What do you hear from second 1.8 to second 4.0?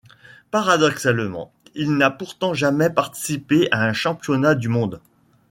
n'a pourtant jamais participé à un